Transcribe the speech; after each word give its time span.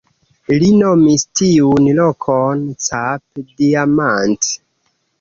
Li 0.63 0.71
nomis 0.77 1.25
tiun 1.41 1.91
lokon 2.01 2.67
"Cap-Diamant". 2.89 4.55